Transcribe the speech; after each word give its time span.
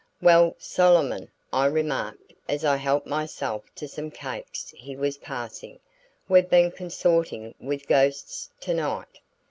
"Well 0.19 0.55
Solomon," 0.57 1.29
I 1.53 1.67
remarked 1.67 2.33
as 2.49 2.65
I 2.65 2.77
helped 2.77 3.05
myself 3.05 3.65
to 3.75 3.87
some 3.87 4.09
cakes 4.09 4.71
he 4.75 4.95
was 4.95 5.17
passing, 5.19 5.79
"we've 6.27 6.49
been 6.49 6.71
consorting 6.71 7.53
with 7.59 7.85
ghosts 7.87 8.49
tonight." 8.59 9.19